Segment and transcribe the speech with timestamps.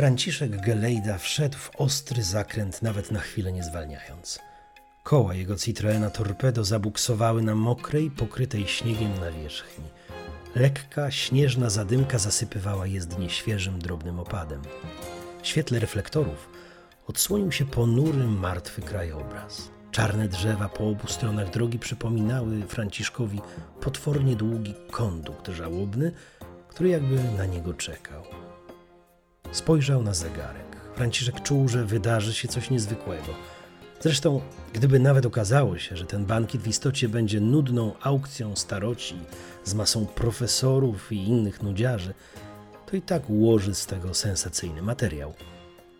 [0.00, 4.38] Franciszek Gelejda wszedł w ostry zakręt, nawet na chwilę nie zwalniając.
[5.02, 9.84] Koła jego Citroena Torpedo zabuksowały na mokrej, pokrytej śniegiem nawierzchni.
[10.54, 14.62] Lekka, śnieżna zadymka zasypywała jezdnię świeżym, drobnym opadem.
[15.42, 16.48] W świetle reflektorów
[17.06, 19.70] odsłonił się ponury, martwy krajobraz.
[19.90, 23.40] Czarne drzewa po obu stronach drogi przypominały Franciszkowi
[23.80, 26.12] potwornie długi kondukt żałobny,
[26.68, 28.39] który jakby na niego czekał.
[29.52, 30.76] Spojrzał na zegarek.
[30.94, 33.34] Franciszek czuł, że wydarzy się coś niezwykłego.
[34.00, 34.40] Zresztą,
[34.72, 39.18] gdyby nawet okazało się, że ten bankiet w istocie będzie nudną aukcją staroci
[39.64, 42.14] z masą profesorów i innych nudziarzy,
[42.86, 45.34] to i tak ułoży z tego sensacyjny materiał.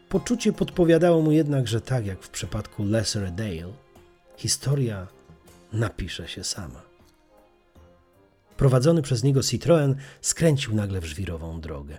[0.08, 3.72] Poczucie podpowiadało mu jednak, że tak jak w przypadku Lesser Dale,
[4.36, 5.06] historia
[5.72, 6.82] napisze się sama.
[8.56, 11.98] Prowadzony przez niego Citroen skręcił nagle w żwirową drogę.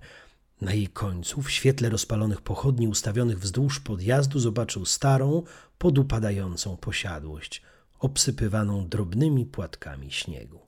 [0.62, 5.44] Na jej końcu, w świetle rozpalonych pochodni ustawionych wzdłuż podjazdu, zobaczył starą,
[5.78, 7.62] podupadającą posiadłość,
[8.00, 10.60] obsypywaną drobnymi płatkami śniegu.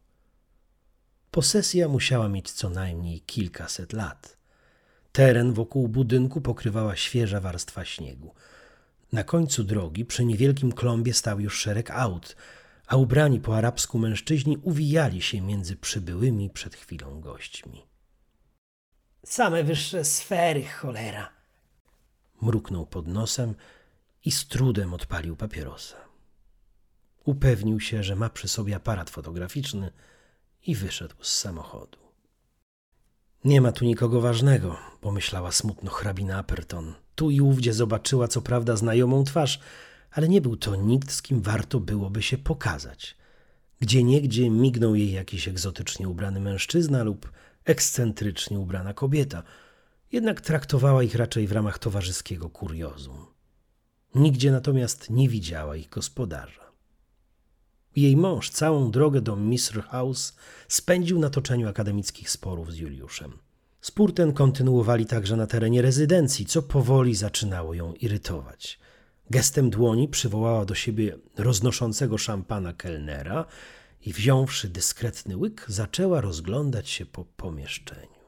[1.31, 4.37] Posesja musiała mieć co najmniej kilkaset lat.
[5.11, 8.33] Teren wokół budynku pokrywała świeża warstwa śniegu.
[9.11, 12.35] Na końcu drogi, przy niewielkim klombie, stał już szereg aut,
[12.87, 17.92] a ubrani po arabsku mężczyźni uwijali się między przybyłymi przed chwilą gośćmi.
[19.25, 21.29] Same wyższe sfery, cholera.
[22.41, 23.55] Mruknął pod nosem
[24.25, 25.97] i z trudem odpalił papierosa.
[27.25, 29.91] Upewnił się, że ma przy sobie aparat fotograficzny
[30.67, 31.97] i wyszedł z samochodu.
[33.45, 36.93] Nie ma tu nikogo ważnego, pomyślała smutno hrabina Aperton.
[37.15, 39.59] Tu i ówdzie zobaczyła co prawda znajomą twarz,
[40.11, 43.17] ale nie był to nikt, z kim warto byłoby się pokazać.
[43.79, 47.31] Gdzie niegdzie mignął jej jakiś egzotycznie ubrany mężczyzna lub
[47.65, 49.43] ekscentrycznie ubrana kobieta,
[50.11, 53.25] jednak traktowała ich raczej w ramach towarzyskiego kuriozum.
[54.15, 56.63] Nigdzie natomiast nie widziała ich gospodarza.
[57.95, 60.35] Jej mąż całą drogę do Misr House
[60.67, 63.37] spędził na toczeniu akademickich sporów z Juliuszem.
[63.81, 68.79] Spór ten kontynuowali także na terenie rezydencji, co powoli zaczynało ją irytować.
[69.29, 73.45] Gestem dłoni przywołała do siebie roznoszącego szampana kelnera
[74.05, 78.23] i wziąwszy dyskretny łyk, zaczęła rozglądać się po pomieszczeniu.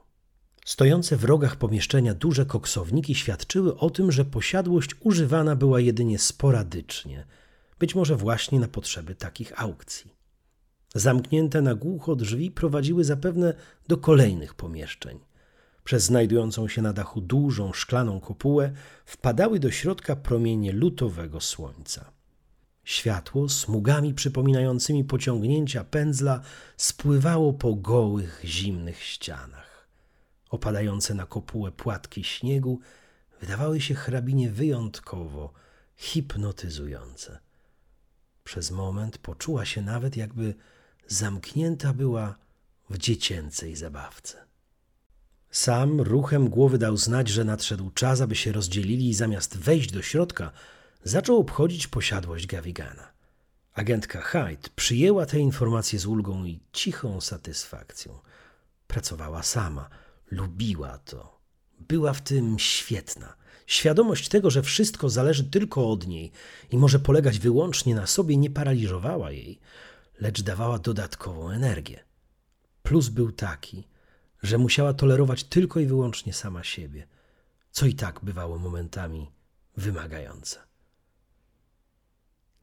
[0.66, 7.26] Stojące w rogach pomieszczenia duże koksowniki świadczyły o tym, że posiadłość używana była jedynie sporadycznie,
[7.80, 10.16] być może właśnie na potrzeby takich aukcji.
[10.96, 13.54] Zamknięte na głucho drzwi prowadziły zapewne
[13.88, 15.20] do kolejnych pomieszczeń.
[15.84, 18.72] Przez znajdującą się na dachu dużą szklaną kopułę
[19.06, 22.15] wpadały do środka promienie lutowego słońca.
[22.86, 26.42] Światło, smugami przypominającymi pociągnięcia pędzla,
[26.78, 29.88] spływało po gołych, zimnych ścianach.
[30.50, 32.80] Opadające na kopułę płatki śniegu
[33.42, 35.54] wydawały się hrabinie wyjątkowo
[35.96, 37.40] hipnotyzujące.
[38.44, 40.56] Przez moment poczuła się nawet, jakby
[41.08, 42.36] zamknięta była
[42.90, 44.46] w dziecięcej zabawce.
[45.52, 50.02] Sam ruchem głowy dał znać, że nadszedł czas, aby się rozdzielili i zamiast wejść do
[50.02, 50.52] środka,
[51.06, 53.14] zaczął obchodzić posiadłość Gawigana.
[53.74, 58.20] Agentka Hyde przyjęła te informacje z ulgą i cichą satysfakcją.
[58.88, 59.90] Pracowała sama,
[60.32, 61.40] lubiła to.
[61.80, 63.36] Była w tym świetna.
[63.68, 66.32] Świadomość tego, że wszystko zależy tylko od niej
[66.72, 69.60] i może polegać wyłącznie na sobie, nie paraliżowała jej,
[70.20, 72.04] lecz dawała dodatkową energię.
[72.84, 73.88] Plus był taki,
[74.44, 77.08] że musiała tolerować tylko i wyłącznie sama siebie,
[77.72, 79.32] co i tak bywało momentami
[79.78, 80.75] wymagające.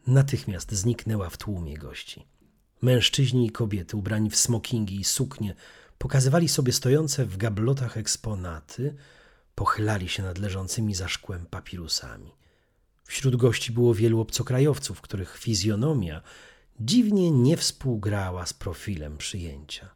[0.06, 2.26] Natychmiast zniknęła w tłumie gości.
[2.82, 5.54] Mężczyźni i kobiety ubrani w smokingi i suknie
[5.98, 8.94] pokazywali sobie stojące w gablotach eksponaty,
[9.54, 12.34] pochylali się nad leżącymi za szkłem papirusami.
[13.04, 16.22] Wśród gości było wielu obcokrajowców, których fizjonomia
[16.80, 19.88] dziwnie nie współgrała z profilem przyjęcia.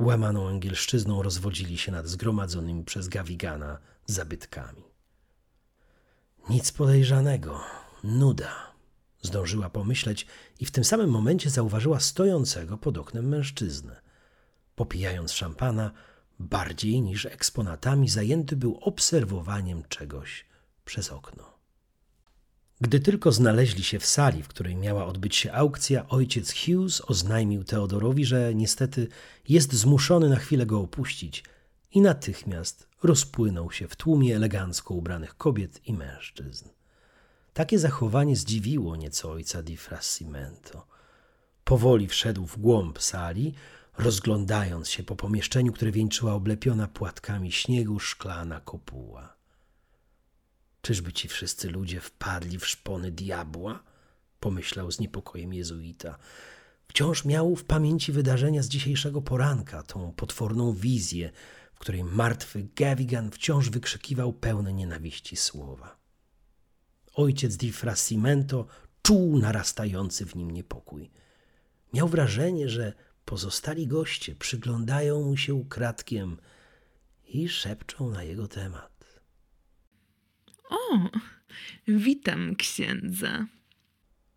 [0.00, 4.82] Łamaną angielszczyzną rozwodzili się nad zgromadzonymi przez Gawigana zabytkami.
[6.50, 7.60] Nic podejrzanego,
[8.04, 8.71] nuda,
[9.22, 10.26] zdążyła pomyśleć
[10.60, 14.00] i w tym samym momencie zauważyła stojącego pod oknem mężczyznę.
[14.76, 15.90] Popijając szampana,
[16.38, 20.44] bardziej niż eksponatami, zajęty był obserwowaniem czegoś
[20.84, 21.52] przez okno.
[22.80, 27.64] Gdy tylko znaleźli się w sali, w której miała odbyć się aukcja, ojciec Hughes oznajmił
[27.64, 29.08] Teodorowi, że niestety
[29.48, 31.44] jest zmuszony na chwilę go opuścić
[31.92, 36.68] i natychmiast rozpłynął się w tłumie elegancko ubranych kobiet i mężczyzn.
[37.54, 40.86] Takie zachowanie zdziwiło nieco ojca di Frascimento.
[41.64, 43.54] Powoli wszedł w głąb sali,
[43.98, 49.36] rozglądając się po pomieszczeniu, które wieńczyła oblepiona płatkami śniegu szklana kopuła.
[50.82, 53.82] Czyżby ci wszyscy ludzie wpadli w szpony diabła?
[54.40, 56.18] Pomyślał z niepokojem jezuita.
[56.88, 61.30] Wciąż miał w pamięci wydarzenia z dzisiejszego poranka, tą potworną wizję,
[61.74, 66.01] w której martwy Gavigan wciąż wykrzykiwał pełne nienawiści słowa.
[67.14, 68.66] Ojciec di Frascimento
[69.02, 71.10] czuł narastający w nim niepokój.
[71.94, 72.92] Miał wrażenie, że
[73.24, 76.36] pozostali goście przyglądają mu się ukradkiem
[77.24, 79.20] i szepczą na jego temat.
[80.70, 80.98] O,
[81.88, 83.46] witam księdza.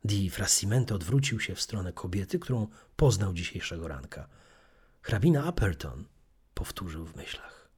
[0.03, 4.27] Di Frascimento odwrócił się w stronę kobiety, którą poznał dzisiejszego ranka.
[5.01, 6.05] Hrabina Apperton,
[6.53, 7.69] powtórzył w myślach.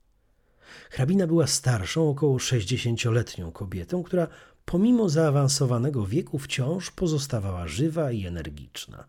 [0.89, 4.27] Hrabina była starszą, około sześćdziesięcioletnią kobietą, która
[4.71, 9.07] pomimo zaawansowanego wieku wciąż pozostawała żywa i energiczna.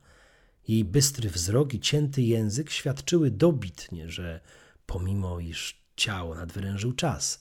[0.69, 4.40] Jej bystry wzrok i cięty język świadczyły dobitnie, że
[4.87, 7.40] pomimo iż ciało nadwyrężył czas,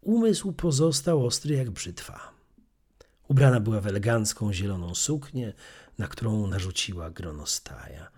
[0.00, 2.32] umysł pozostał ostry jak brzytwa.
[3.28, 5.52] Ubrana była w elegancką zieloną suknię,
[5.98, 8.10] na którą narzuciła gronostaja.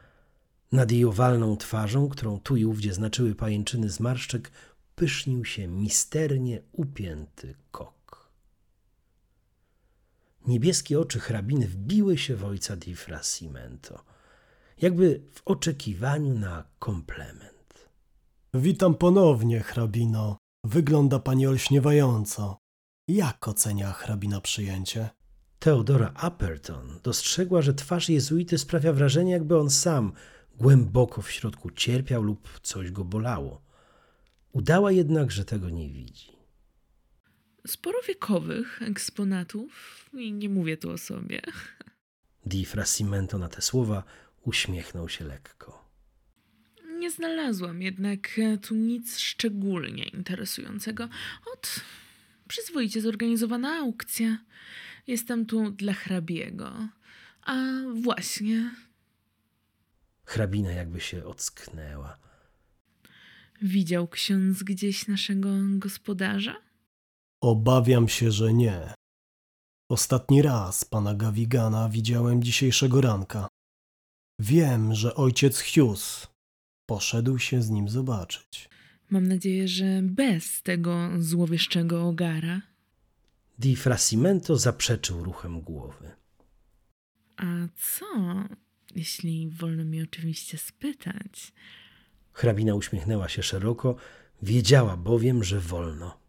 [0.73, 4.51] Nad jej owalną twarzą, którą tu i ówdzie znaczyły pajęczyny zmarszczek,
[4.95, 8.02] pysznił się misternie upięty kok.
[10.47, 14.05] Niebieskie oczy hrabiny wbiły się w ojca di Frascimento,
[14.81, 17.89] jakby w oczekiwaniu na komplement.
[18.55, 20.37] Witam ponownie, hrabino.
[20.65, 22.59] Wygląda pani olśniewająco.
[23.09, 25.11] Jak ocenia hrabina przyjęcie?
[25.59, 30.13] Teodora Apperton dostrzegła, że twarz jezuity sprawia wrażenie, jakby on sam
[30.59, 33.63] głęboko w środku cierpiał lub coś go bolało.
[34.53, 36.32] Udała jednak, że tego nie widzi.
[37.67, 39.71] Sporo wiekowych eksponatów
[40.15, 41.43] i nie mówię tu o sobie.
[42.47, 44.05] Di Frascimento na te słowa
[44.43, 45.93] uśmiechnął się lekko.
[46.99, 51.09] Nie znalazłam jednak tu nic szczególnie interesującego.
[51.53, 51.81] Od
[52.49, 54.39] przyzwoicie zorganizowana aukcja.
[55.07, 56.89] Jestem tu dla hrabiego.
[57.43, 57.57] A
[57.95, 58.71] właśnie,
[60.25, 62.19] Hrabina jakby się ocknęła.
[63.63, 65.49] widział ksiądz gdzieś naszego
[65.79, 66.57] gospodarza?
[67.43, 68.95] Obawiam się, że nie.
[69.89, 73.49] Ostatni raz pana Gawigana widziałem dzisiejszego ranka.
[74.39, 76.27] Wiem, że ojciec Hughes
[76.87, 78.69] poszedł się z nim zobaczyć.
[79.11, 82.63] Mam nadzieję, że bez tego złowieszczego ogara.
[83.59, 86.11] Di Frascimento zaprzeczył ruchem głowy.
[87.37, 87.47] A
[87.77, 88.07] co,
[88.95, 91.53] jeśli wolno mi oczywiście spytać?
[92.33, 93.97] Hrabina uśmiechnęła się szeroko,
[94.43, 96.22] wiedziała bowiem, że wolno.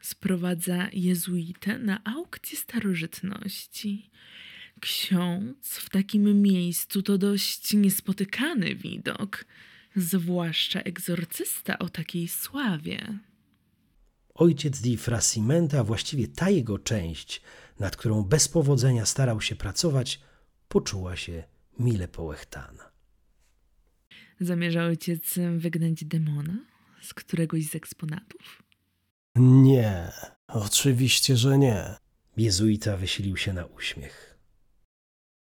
[0.00, 4.10] Sprowadza jezuitę na aukcję starożytności.
[4.80, 9.44] Ksiądz w takim miejscu to dość niespotykany widok,
[9.96, 13.18] zwłaszcza egzorcysta o takiej sławie.
[14.34, 17.42] Ojciec Di Frascimento, a właściwie ta jego część,
[17.80, 20.20] nad którą bez powodzenia starał się pracować,
[20.68, 21.44] poczuła się
[21.78, 22.90] mile połechtana.
[24.40, 26.58] Zamierza ojciec wygnać demona
[27.02, 28.67] z któregoś z eksponatów?
[29.38, 30.12] Nie,
[30.48, 31.96] oczywiście, że nie.
[32.36, 34.38] Jezuita wysilił się na uśmiech.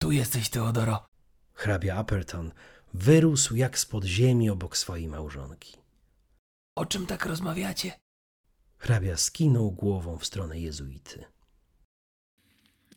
[0.01, 1.05] Tu jesteś, Teodoro.
[1.53, 2.51] Hrabia Apperton
[2.93, 5.77] wyrósł jak spod ziemi obok swojej małżonki.
[6.75, 7.99] O czym tak rozmawiacie?
[8.77, 11.25] Hrabia skinął głową w stronę jezuity.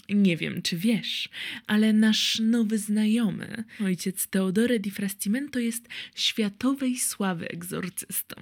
[0.08, 1.28] Nie wiem, czy wiesz,
[1.66, 8.36] ale nasz nowy znajomy, ojciec Teodore di Frascimento, jest światowej sławy egzorcystą.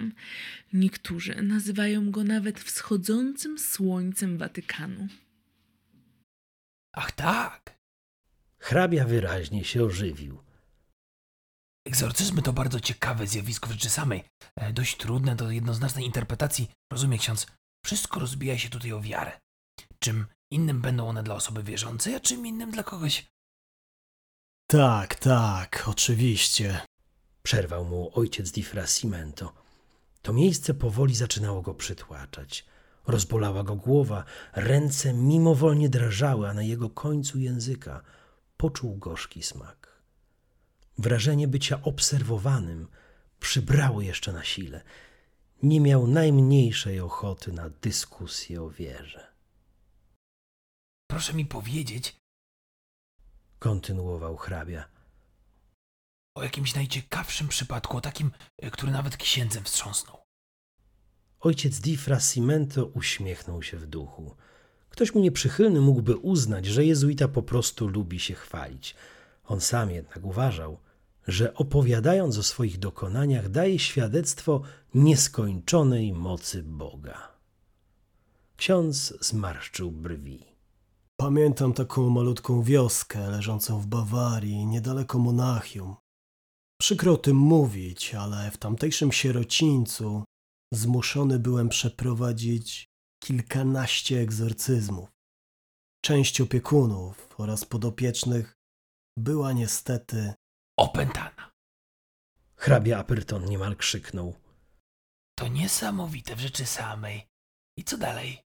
[0.73, 5.07] Niektórzy nazywają go nawet wschodzącym słońcem Watykanu.
[6.93, 7.77] Ach tak.
[8.59, 10.43] Hrabia wyraźnie się ożywił.
[11.87, 14.23] Egzorcyzmy to bardzo ciekawe zjawisko w rzeczy samej.
[14.55, 16.69] E, dość trudne do jednoznacznej interpretacji.
[16.91, 17.47] Rozumie ksiądz,
[17.85, 19.39] wszystko rozbija się tutaj o wiarę.
[19.99, 23.27] Czym innym będą one dla osoby wierzącej, a czym innym dla kogoś.
[24.67, 26.81] Tak, tak, oczywiście.
[27.43, 29.53] Przerwał mu ojciec Di Frascimento.
[30.21, 32.65] To miejsce powoli zaczynało go przytłaczać.
[33.07, 34.23] Rozbolała go głowa,
[34.53, 38.01] ręce mimowolnie drżały, a na jego końcu języka
[38.57, 40.01] poczuł gorzki smak.
[40.97, 42.87] Wrażenie bycia obserwowanym
[43.39, 44.83] przybrało jeszcze na sile.
[45.63, 49.36] Nie miał najmniejszej ochoty na dyskusję o wierze.
[51.07, 52.15] Proszę mi powiedzieć
[53.59, 54.89] Kontynuował hrabia.
[56.35, 60.17] o jakimś najciekawszym przypadku, o takim, e, który nawet księdzem wstrząsnął.
[61.39, 64.35] Ojciec Di Frascimento uśmiechnął się w duchu.
[64.89, 68.95] Ktoś mu nieprzychylny mógłby uznać, że jezuita po prostu lubi się chwalić.
[69.45, 70.79] On sam jednak uważał,
[71.27, 74.61] że opowiadając o swoich dokonaniach daje świadectwo
[74.93, 77.31] nieskończonej mocy Boga.
[78.57, 80.56] Ksiądz zmarszczył brwi.
[81.19, 85.95] Pamiętam taką malutką wioskę leżącą w Bawarii, niedaleko Monachium.
[86.81, 90.23] Przykro o tym mówić, ale w tamtejszym sierocińcu
[90.73, 92.87] zmuszony byłem przeprowadzić
[93.23, 95.09] kilkanaście egzorcyzmów.
[96.05, 98.53] Część opiekunów oraz podopiecznych
[99.17, 100.33] była niestety
[100.79, 101.51] Opętana.
[102.55, 104.35] Hrabia Apyrton niemal krzyknął.
[105.37, 107.27] To niesamowite w rzeczy samej.
[107.77, 108.46] I co dalej?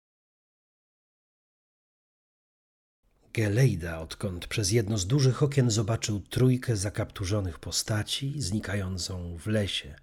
[3.34, 9.94] Gelejda, odkąd przez jedno z dużych okien zobaczył trójkę zakapturzonych postaci znikającą w lesie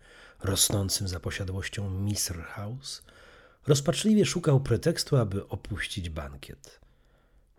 [0.43, 3.03] rosnącym za posiadłością Misr House,
[3.67, 6.79] rozpaczliwie szukał pretekstu, aby opuścić bankiet.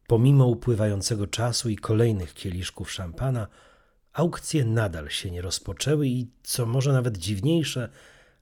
[0.07, 3.47] Pomimo upływającego czasu i kolejnych kieliszków szampana,
[4.13, 7.89] aukcje nadal się nie rozpoczęły i, co może nawet dziwniejsze,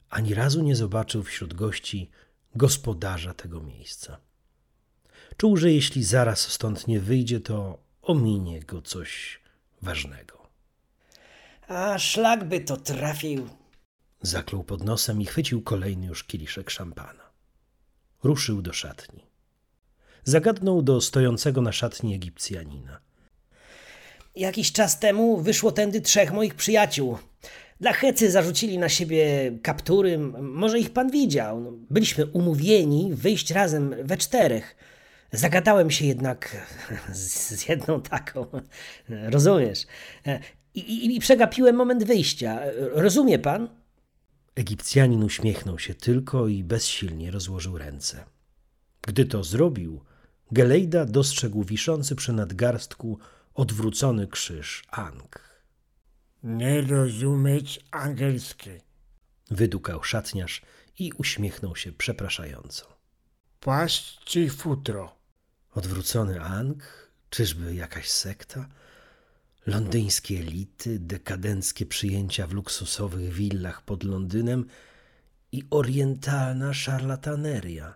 [0.08, 2.10] ani razu nie zobaczył wśród gości
[2.54, 4.29] gospodarza tego miejsca.
[5.40, 9.40] Czuł, że jeśli zaraz stąd nie wyjdzie, to ominie go coś
[9.82, 10.48] ważnego.
[11.68, 13.48] A szlak by to trafił.
[14.22, 17.30] Zaklął pod nosem i chwycił kolejny już kieliszek szampana.
[18.22, 19.24] Ruszył do szatni.
[20.24, 23.00] Zagadnął do stojącego na szatni Egipcjanina.
[24.36, 27.18] Jakiś czas temu wyszło tędy trzech moich przyjaciół.
[27.80, 30.18] Dla hecy zarzucili na siebie kaptury.
[30.40, 31.60] Może ich pan widział.
[31.60, 34.76] No, Byliśmy umówieni wyjść razem we czterech.
[35.32, 36.66] Zagadałem się jednak
[37.12, 38.46] z z jedną taką.
[39.08, 39.86] Rozumiesz?
[40.74, 42.60] I, i, I przegapiłem moment wyjścia.
[42.92, 43.68] Rozumie pan?
[44.54, 48.24] Egipcjanin uśmiechnął się tylko i bezsilnie rozłożył ręce.
[49.02, 50.00] Gdy to zrobił,
[50.52, 53.18] Gelejda dostrzegł wiszący przy nadgarstku
[53.54, 55.50] odwrócony krzyż Ang.
[56.42, 58.70] Nie rozumieć angielski.
[59.50, 60.62] Wydukał szatniarz
[60.98, 62.86] i uśmiechnął się przepraszająco.
[63.60, 65.19] Płaszcz ci futro.
[65.74, 66.82] Odwrócony Ang?
[67.30, 68.68] Czyżby jakaś sekta?
[69.66, 74.66] Londyńskie elity, dekadenckie przyjęcia w luksusowych willach pod Londynem
[75.52, 77.94] i orientalna szarlataneria.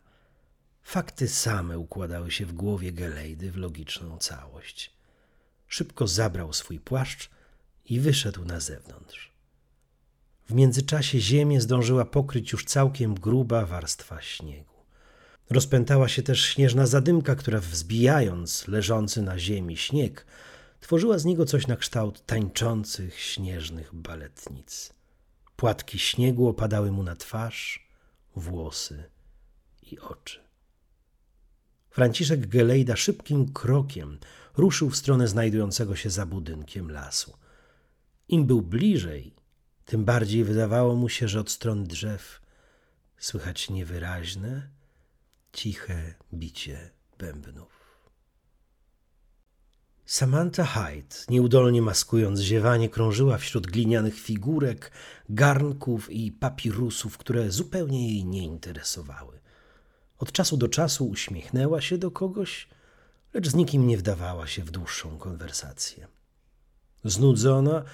[0.83, 4.93] Fakty same układały się w głowie Gelejdy w logiczną całość.
[5.69, 7.31] Szybko zabrał swój płaszcz
[7.85, 9.33] i wyszedł na zewnątrz.
[10.49, 14.74] W międzyczasie ziemię zdążyła pokryć już całkiem gruba warstwa śniegu.
[15.51, 20.27] Rozpętała się też śnieżna zadymka, która wzbijając leżący na ziemi śnieg,
[20.81, 24.93] tworzyła z niego coś na kształt tańczących śnieżnych baletnic.
[25.57, 27.89] Płatki śniegu opadały mu na twarz,
[28.37, 29.05] włosy
[29.83, 30.41] i oczy.
[31.91, 34.19] Franciszek Gelejda szybkim krokiem
[34.57, 37.37] ruszył w stronę znajdującego się za budynkiem lasu.
[38.29, 39.35] Im był bliżej,
[39.85, 42.41] tym bardziej wydawało mu się, że od stron drzew
[43.19, 44.69] słychać niewyraźne,
[45.55, 47.75] ciche bicie bębnów.
[50.07, 54.93] Samantha Hyde, nieudolnie maskując ziewanie, krążyła wśród glinianych figurek,
[55.29, 59.41] garnków i papirusów, które zupełnie jej nie interesowały.
[60.19, 62.69] Od czasu do czasu uśmiechnęła się do kogoś,
[63.35, 66.09] lecz z nikim nie wdawała się w dłuższą konwersację.
[67.05, 67.85] Znudzona,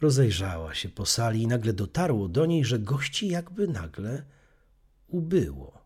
[0.00, 4.24] rozejrzała się po sali i nagle dotarło do niej, że gości jakby nagle
[5.08, 5.85] ubyło.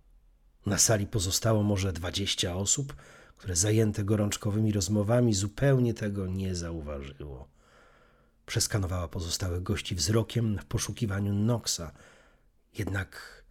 [0.66, 2.96] Na sali pozostało może dwadzieścia osób,
[3.36, 7.48] które zajęte gorączkowymi rozmowami zupełnie tego nie zauważyło.
[8.46, 11.92] Przeskanowała pozostałych gości wzrokiem w poszukiwaniu Noxa,
[12.78, 13.42] jednak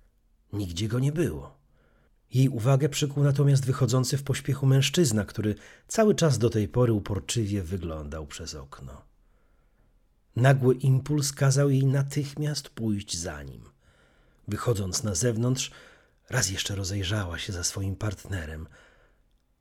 [0.53, 1.59] nigdzie go nie było.
[2.33, 5.55] Jej uwagę przykuł natomiast wychodzący w pośpiechu mężczyzna, który
[5.87, 9.01] cały czas do tej pory uporczywie wyglądał przez okno.
[10.35, 13.63] Nagły impuls kazał jej natychmiast pójść za nim.
[14.47, 15.71] Wychodząc na zewnątrz,
[16.29, 18.67] raz jeszcze rozejrzała się za swoim partnerem.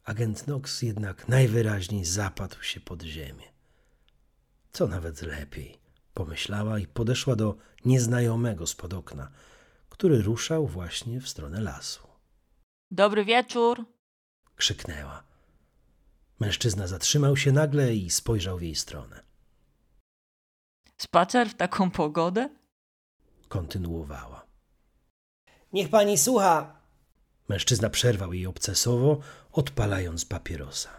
[0.05, 3.53] Agent Knox jednak najwyraźniej zapadł się pod ziemię.
[4.73, 5.79] Co nawet lepiej,
[6.15, 9.31] pomyślała i podeszła do nieznajomego spod okna,
[9.89, 12.09] który ruszał właśnie w stronę lasu.
[12.91, 13.85] Dobry wieczór.
[14.57, 15.23] Krzyknęła.
[16.41, 19.23] Mężczyzna zatrzymał się nagle i spojrzał w jej stronę.
[20.97, 22.49] Spacer w taką pogodę?
[23.49, 24.38] Kontynuowała.
[25.73, 26.77] Niech pani słucha.
[27.49, 29.19] Mężczyzna przerwał jej obcesowo,
[29.53, 30.91] odpalając papierosa.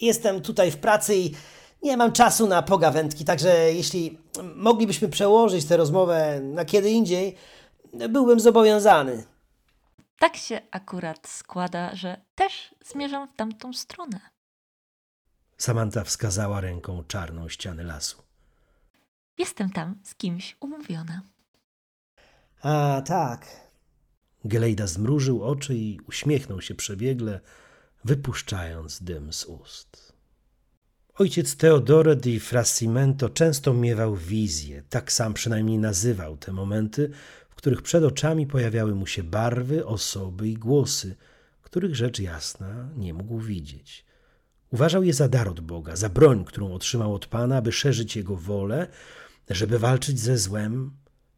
[0.00, 1.34] Jestem tutaj w pracy i
[1.82, 4.18] nie mam czasu na pogawędki, także jeśli
[4.54, 7.36] moglibyśmy przełożyć tę rozmowę na kiedy indziej,
[8.08, 9.24] byłbym zobowiązany.
[10.18, 14.20] Tak się akurat składa, że też zmierzam w tamtą stronę.
[15.58, 18.22] Samantha wskazała ręką czarną ścianę lasu.
[19.38, 21.22] Jestem tam z kimś umówiona.
[22.66, 23.46] A, tak.
[24.44, 27.40] Gelejda zmrużył oczy i uśmiechnął się przebiegle,
[28.04, 30.12] wypuszczając dym z ust.
[31.14, 37.10] Ojciec Teodoro di Frascimento często miewał wizje, tak sam przynajmniej nazywał te momenty,
[37.50, 41.16] w których przed oczami pojawiały mu się barwy, osoby i głosy,
[41.62, 44.04] których rzecz jasna nie mógł widzieć.
[44.72, 48.36] Uważał je za dar od Boga, za broń, którą otrzymał od Pana, aby szerzyć Jego
[48.36, 48.86] wolę,
[49.50, 50.90] żeby walczyć ze złem,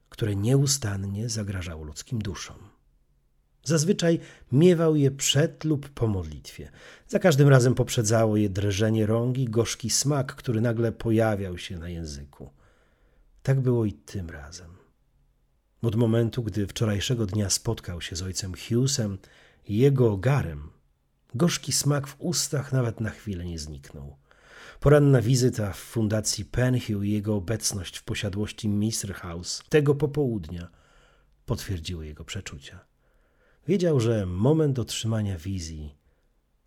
[0.09, 2.57] które nieustannie zagrażało ludzkim duszom.
[3.65, 4.21] Zazwyczaj
[4.53, 6.71] miewał je przed lub po modlitwie.
[7.09, 11.89] Za każdym razem poprzedzało je drżenie rąk i gorzki smak, który nagle pojawiał się na
[11.89, 12.51] języku.
[13.43, 14.71] Tak było i tym razem.
[15.83, 19.19] Od momentu, gdy wczorajszego dnia spotkał się z ojcem Hughesem
[19.67, 20.71] i jego ogarem,
[21.35, 24.17] gorzki smak w ustach nawet na chwilę nie zniknął.
[24.81, 30.69] Poranna wizyta w fundacji Penhill i jego obecność w posiadłości Mister House tego popołudnia
[31.47, 32.85] potwierdziły jego przeczucia.
[33.69, 35.95] Wiedział, że moment otrzymania wizji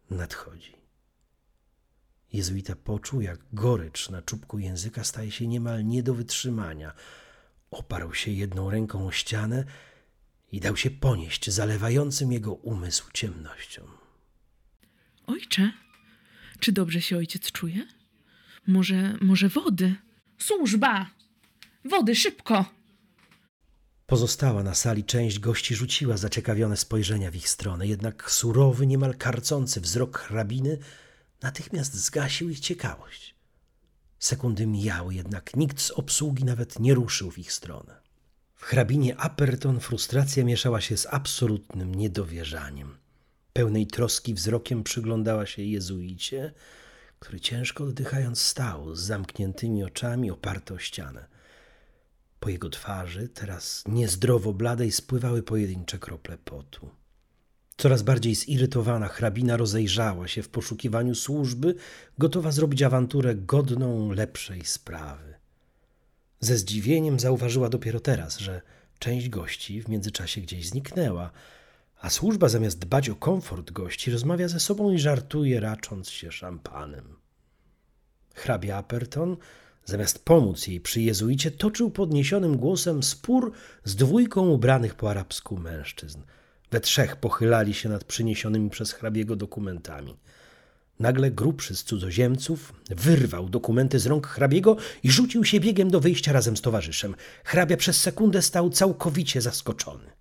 [0.09, 0.75] nadchodzi.
[2.33, 6.93] Jezuita poczuł, jak gorycz na czubku języka staje się niemal nie do wytrzymania.
[7.71, 9.65] Oparł się jedną ręką o ścianę
[10.51, 13.87] i dał się ponieść zalewającym jego umysł ciemnością.
[15.27, 15.71] Ojcze,
[16.59, 18.00] czy dobrze się ojciec czuje?
[18.67, 19.95] Może, może wody?
[20.37, 21.09] Służba!
[21.85, 22.65] Wody, szybko!
[24.05, 29.81] Pozostała na sali część gości rzuciła zaciekawione spojrzenia w ich stronę, jednak surowy, niemal karcący
[29.81, 30.77] wzrok hrabiny
[31.41, 33.35] natychmiast zgasił ich ciekawość.
[34.19, 38.01] Sekundy mijały, jednak nikt z obsługi nawet nie ruszył w ich stronę.
[38.55, 42.97] W hrabinie Aperton frustracja mieszała się z absolutnym niedowierzaniem.
[43.53, 46.53] Pełnej troski wzrokiem przyglądała się jezuicie,
[47.21, 51.25] który ciężko oddychając stał z zamkniętymi oczami oparty o ścianę.
[52.39, 56.89] Po jego twarzy, teraz niezdrowo bladej, spływały pojedyncze krople potu.
[57.77, 61.75] Coraz bardziej zirytowana hrabina rozejrzała się w poszukiwaniu służby,
[62.17, 65.33] gotowa zrobić awanturę godną lepszej sprawy.
[66.39, 68.61] Ze zdziwieniem zauważyła dopiero teraz, że
[68.99, 71.31] część gości w międzyczasie gdzieś zniknęła,
[72.01, 77.15] a służba zamiast dbać o komfort gości rozmawia ze sobą i żartuje, racząc się szampanem.
[78.33, 79.37] Hrabia Aperton
[79.85, 83.51] Zamiast pomóc jej przy jezuicie, toczył podniesionym głosem spór
[83.83, 86.21] z dwójką ubranych po arabsku mężczyzn.
[86.71, 90.17] We trzech pochylali się nad przyniesionymi przez hrabiego dokumentami.
[90.99, 96.31] Nagle grubszy z cudzoziemców wyrwał dokumenty z rąk hrabiego i rzucił się biegiem do wyjścia
[96.31, 97.15] razem z towarzyszem.
[97.43, 100.11] Hrabia przez sekundę stał całkowicie zaskoczony.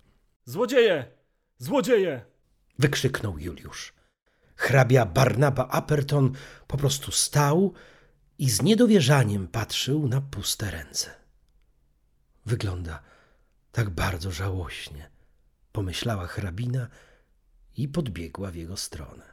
[0.45, 1.20] Złodzieje!
[1.61, 2.25] Złodzieje!
[2.79, 3.93] Wykrzyknął Juliusz.
[4.55, 6.31] Hrabia Barnaba Aperton
[6.67, 7.73] po prostu stał
[8.37, 11.11] i z niedowierzaniem patrzył na puste ręce.
[12.45, 13.01] Wygląda
[13.71, 15.09] tak bardzo żałośnie,
[15.71, 16.87] pomyślała hrabina
[17.77, 19.25] i podbiegła w jego stronę.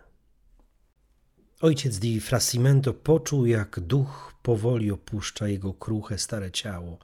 [1.61, 6.99] Ojciec di Frascimento poczuł, jak duch powoli opuszcza jego kruche stare ciało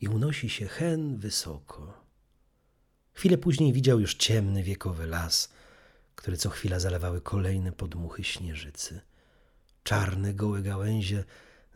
[0.00, 2.05] i unosi się hen wysoko.
[3.16, 5.48] Chwilę później widział już ciemny wiekowy las,
[6.14, 9.00] który co chwila zalewały kolejne podmuchy śnieżycy.
[9.82, 11.24] Czarne, gołe gałęzie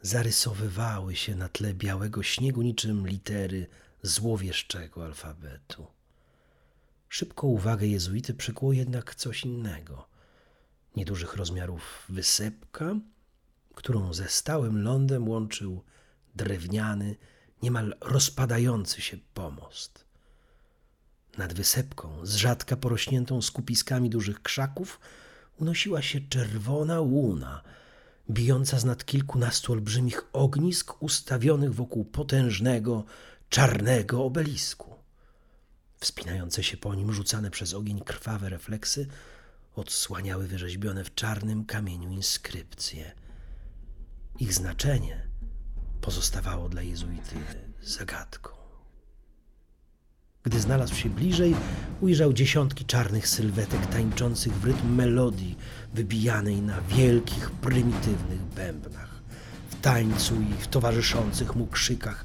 [0.03, 3.66] zarysowywały się na tle białego śniegu niczym litery
[4.03, 5.87] złowieszczego alfabetu.
[7.09, 10.09] Szybko uwagę jezuity przykuło jednak coś innego.
[10.96, 12.94] Niedużych rozmiarów wysepka,
[13.74, 15.85] którą ze stałym lądem łączył
[16.35, 17.16] drewniany,
[17.62, 20.10] niemal rozpadający się pomost.
[21.38, 25.01] Nad wysepką, z rzadka porośniętą skupiskami dużych krzaków,
[25.59, 27.62] unosiła się czerwona łuna–
[28.31, 33.05] bijąca z nad kilkunastu olbrzymich ognisk ustawionych wokół potężnego,
[33.49, 34.95] czarnego obelisku.
[36.01, 39.07] Wspinające się po nim rzucane przez ogień krwawe refleksy
[39.77, 43.12] odsłaniały wyrzeźbione w czarnym kamieniu inskrypcje.
[44.38, 45.29] Ich znaczenie
[46.01, 47.37] pozostawało dla jezuity
[47.83, 48.60] zagadką.
[50.42, 51.55] Gdy znalazł się bliżej,
[52.00, 55.57] ujrzał dziesiątki czarnych sylwetek tańczących w rytm melodii
[55.94, 59.22] wybijanej na wielkich, prymitywnych bębnach.
[59.70, 62.24] W tańcu i w towarzyszących mu krzykach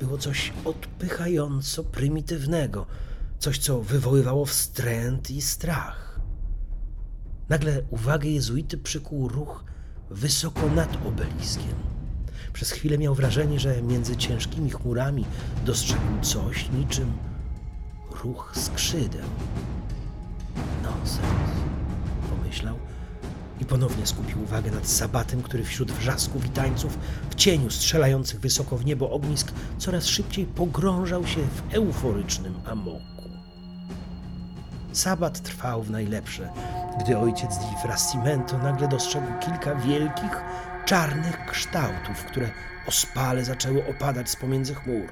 [0.00, 2.86] było coś odpychająco prymitywnego,
[3.38, 6.20] coś, co wywoływało wstręt i strach.
[7.48, 9.64] Nagle uwagę jezuity przykuł ruch
[10.10, 11.74] wysoko nad obeliskiem.
[12.52, 15.24] Przez chwilę miał wrażenie, że między ciężkimi chmurami
[15.64, 17.12] dostrzegł coś niczym
[18.24, 19.28] ruch skrzydeł.
[20.82, 21.50] Nonsens,
[22.30, 22.78] pomyślał
[23.60, 26.98] i ponownie skupił uwagę nad sabatem, który wśród wrzasków i tańców,
[27.30, 33.24] w cieniu strzelających wysoko w niebo ognisk, coraz szybciej pogrążał się w euforycznym amoku.
[34.92, 36.48] Sabat trwał w najlepsze,
[37.00, 40.42] gdy ojciec Di Frascimento nagle dostrzegł kilka wielkich,
[40.86, 42.50] czarnych kształtów, które
[42.86, 45.08] ospale zaczęły opadać z pomiędzy chmur.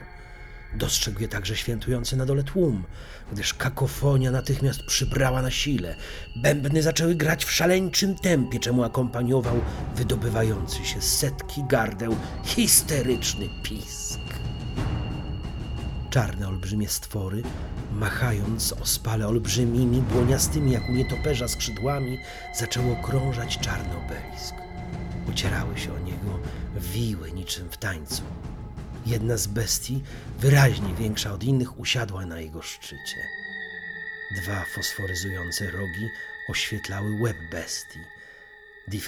[0.74, 2.84] Dostrzegł je także świętujący na dole tłum,
[3.32, 5.96] gdyż kakofonia natychmiast przybrała na sile.
[6.36, 9.60] Bębny zaczęły grać w szaleńczym tempie, czemu akompaniował
[9.96, 14.20] wydobywający się z setki gardeł histeryczny pisk.
[16.10, 17.42] Czarne olbrzymie stwory,
[17.92, 22.18] machając ospale olbrzymimi, błoniastymi jak u nietoperza skrzydłami,
[22.54, 24.54] zaczęły okrążać czarny obelisk.
[25.30, 26.38] Ocierały się o niego,
[26.76, 28.22] wiły niczym w tańcu.
[29.06, 30.02] Jedna z bestii,
[30.38, 33.16] wyraźnie większa od innych, usiadła na jego szczycie.
[34.42, 36.08] Dwa fosforyzujące rogi
[36.48, 37.98] oświetlały łeb bestii.
[38.88, 39.00] Di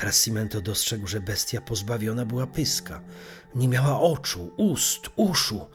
[0.62, 3.00] dostrzegł, że bestia pozbawiona była pyska.
[3.54, 5.66] Nie miała oczu, ust, uszu.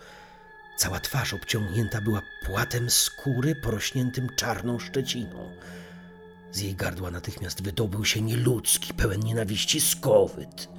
[0.77, 5.51] Cała twarz obciągnięta była płatem skóry porośniętym czarną szczeciną.
[6.51, 10.78] Z jej gardła natychmiast wydobył się nieludzki, pełen nienawiści skowyt.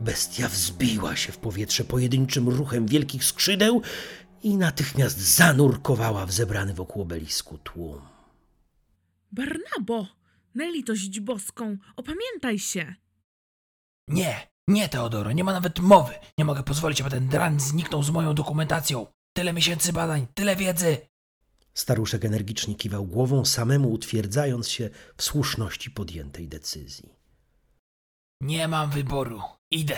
[0.00, 3.82] Bestia wzbiła się w powietrze pojedynczym ruchem wielkich skrzydeł
[4.42, 8.00] i natychmiast zanurkowała w zebrany wokół obelisku tłum.
[9.32, 10.06] Barnabo,
[10.54, 12.94] na litość boską, opamiętaj się.
[14.08, 16.14] Nie, nie, Teodoro, nie ma nawet mowy.
[16.38, 19.06] Nie mogę pozwolić, aby ten dran zniknął z moją dokumentacją.
[19.32, 20.98] Tyle miesięcy badań, tyle wiedzy.
[21.74, 27.08] Staruszek energicznie kiwał głową, samemu utwierdzając się w słuszności podjętej decyzji.
[28.40, 29.42] Nie mam wyboru.
[29.70, 29.96] Idę.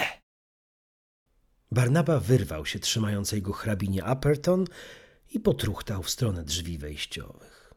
[1.73, 4.65] Barnaba wyrwał się trzymającej go hrabinie Upperton
[5.31, 7.75] i potruchtał w stronę drzwi wejściowych.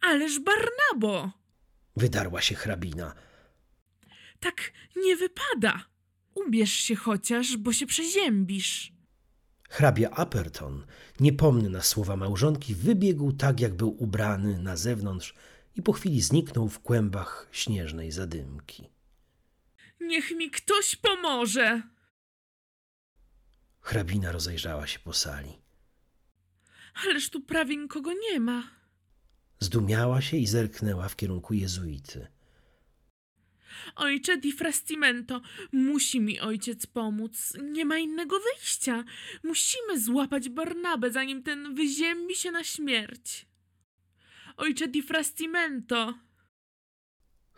[0.00, 1.30] Ależ Barnabo,
[1.96, 3.14] Wydarła się hrabina.
[4.40, 5.84] tak nie wypada.
[6.34, 8.92] Ubierz się chociaż, bo się przeziębisz.
[9.68, 10.86] Hrabia Upperton,
[11.20, 15.34] niepomny na słowa małżonki, wybiegł tak, jak był ubrany na zewnątrz
[15.76, 18.88] i po chwili zniknął w kłębach śnieżnej zadymki.
[20.08, 21.82] Niech mi ktoś pomoże.
[23.80, 25.52] Hrabina rozejrzała się po sali.
[27.04, 28.70] Ależ tu prawie nikogo nie ma.
[29.60, 32.26] Zdumiała się i zerknęła w kierunku jezuity.
[33.96, 35.40] Ojcze Di Frastimento,
[35.72, 37.52] musi mi ojciec pomóc.
[37.62, 39.04] Nie ma innego wyjścia.
[39.42, 43.46] Musimy złapać Barnabę, zanim ten wyziębi się na śmierć.
[44.56, 46.27] Ojcze Di Frastimento.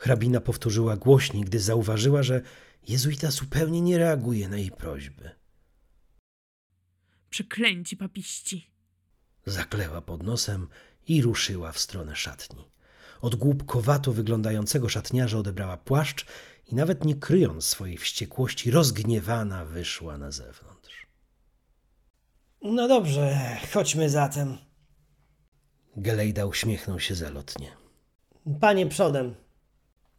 [0.01, 2.43] Hrabina powtórzyła głośniej, gdy zauważyła, że
[2.89, 5.31] jezuita zupełnie nie reaguje na jej prośby.
[7.31, 8.71] Przeklęci papiści.
[9.47, 10.69] Zakleła pod nosem
[11.07, 12.65] i ruszyła w stronę szatni.
[13.21, 16.27] Od głupkowato wyglądającego szatniarza odebrała płaszcz
[16.67, 21.07] i nawet nie kryjąc swojej wściekłości, rozgniewana wyszła na zewnątrz.
[22.63, 24.59] No dobrze, chodźmy zatem.
[25.97, 27.77] Gelejda uśmiechnął się zalotnie.
[28.61, 29.35] Panie przodem.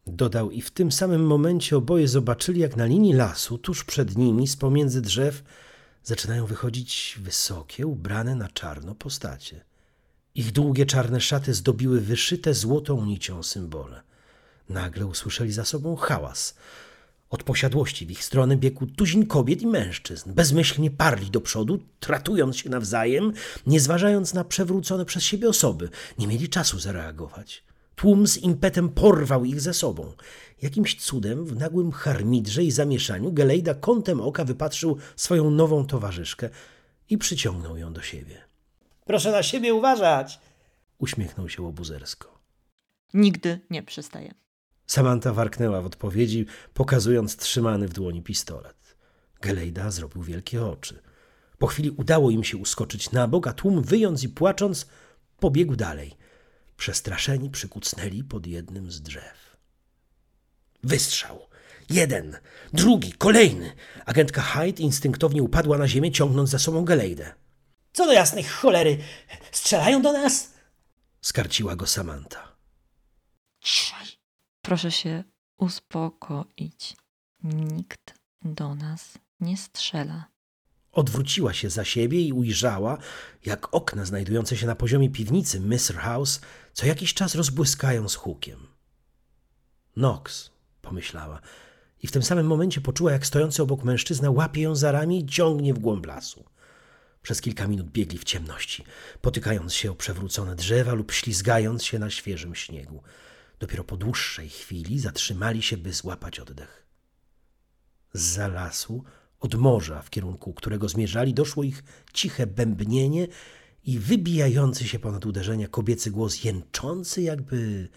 [0.06, 4.48] Dodał i w tym samym momencie oboje zobaczyli, jak na linii lasu, tuż przed nimi,
[4.48, 5.42] z pomiędzy drzew,
[6.04, 9.64] zaczynają wychodzić wysokie, ubrane na czarno postacie.
[10.34, 14.02] Ich długie czarne szaty zdobiły wyszyte złotą nicią symbole.
[14.68, 16.54] Nagle usłyszeli za sobą hałas.
[17.30, 20.32] Od posiadłości w ich stronę biegł tuzin kobiet i mężczyzn.
[20.34, 23.32] Bezmyślnie parli do przodu, tratując się nawzajem,
[23.66, 25.88] nie zważając na przewrócone przez siebie osoby.
[26.18, 27.64] Nie mieli czasu zareagować.
[28.02, 30.12] Tłum z impetem porwał ich ze sobą.
[30.62, 36.50] Jakimś cudem w nagłym harmidrze i zamieszaniu Gelejda kątem oka wypatrzył swoją nową towarzyszkę
[37.10, 38.42] i przyciągnął ją do siebie.
[39.04, 40.40] Proszę na siebie uważać.
[40.98, 42.38] Uśmiechnął się łobuzersko.
[43.14, 44.34] Nigdy nie przystaję.
[44.86, 48.96] Samanta warknęła w odpowiedzi, pokazując trzymany w dłoni pistolet.
[49.40, 51.02] Gelejda zrobił wielkie oczy.
[51.58, 54.86] Po chwili udało im się uskoczyć na bok, a tłum wyjąc i płacząc,
[55.38, 56.21] pobiegł dalej.
[56.82, 59.56] Przestraszeni przykucnęli pod jednym z drzew.
[60.82, 61.48] Wystrzał.
[61.90, 62.38] Jeden,
[62.72, 63.76] drugi, kolejny.
[64.06, 67.34] Agentka Hyde instynktownie upadła na ziemię, ciągnąc za sobą Gelejdę.
[67.92, 68.98] Co do jasnej cholery,
[69.52, 70.52] strzelają do nas?
[71.20, 72.56] Skarciła go Samanta.
[73.60, 74.06] Ciszej.
[74.62, 75.24] Proszę się
[75.58, 76.96] uspokoić.
[77.44, 78.14] Nikt
[78.44, 80.31] do nas nie strzela.
[80.92, 82.98] Odwróciła się za siebie i ujrzała,
[83.44, 85.96] jak okna znajdujące się na poziomie piwnicy Mr.
[85.96, 86.40] House
[86.72, 88.66] co jakiś czas rozbłyskają z hukiem.
[89.96, 90.50] Nox,
[90.82, 91.40] pomyślała,
[92.02, 95.26] i w tym samym momencie poczuła, jak stojący obok mężczyzna łapie ją za ramię i
[95.26, 96.44] ciągnie w głąb lasu.
[97.22, 98.84] Przez kilka minut biegli w ciemności,
[99.20, 103.02] potykając się o przewrócone drzewa lub ślizgając się na świeżym śniegu.
[103.58, 106.86] Dopiero po dłuższej chwili zatrzymali się, by złapać oddech.
[108.12, 109.04] Zza lasu,
[109.42, 113.26] od morza, w kierunku którego zmierzali, doszło ich ciche bębnienie
[113.84, 117.88] i wybijający się ponad uderzenia kobiecy głos jęczący jakby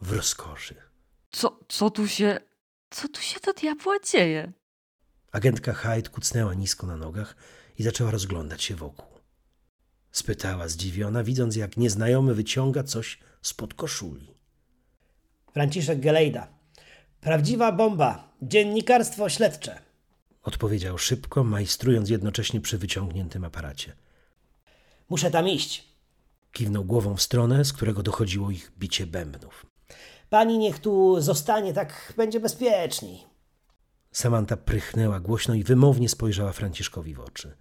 [0.00, 0.74] w rozkoszy.
[1.30, 2.40] Co, co tu się...
[2.90, 4.52] Co tu się do diabła dzieje?
[5.32, 7.36] Agentka Hyde kucnęła nisko na nogach
[7.78, 9.08] i zaczęła rozglądać się wokół.
[10.12, 14.34] Spytała zdziwiona, widząc jak nieznajomy wyciąga coś spod koszuli.
[15.52, 16.48] Franciszek Gelejda.
[17.20, 18.32] Prawdziwa bomba.
[18.42, 19.89] Dziennikarstwo śledcze.
[20.42, 23.96] Odpowiedział szybko, majstrując jednocześnie przy wyciągniętym aparacie.
[25.08, 25.84] Muszę tam iść.
[26.52, 29.66] Kiwnął głową w stronę, z którego dochodziło ich bicie bębnów.
[30.30, 33.24] Pani niech tu zostanie, tak będzie bezpieczniej.
[34.12, 37.56] Samanta prychnęła głośno i wymownie spojrzała Franciszkowi w oczy.